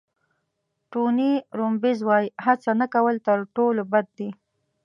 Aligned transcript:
ټوني 0.91 1.31
روبینز 1.59 1.99
وایي 2.07 2.27
هڅه 2.45 2.71
نه 2.81 2.87
کول 2.93 3.15
تر 3.27 3.37
ټولو 3.55 3.81
بد 3.91 4.05
دي. 4.17 4.29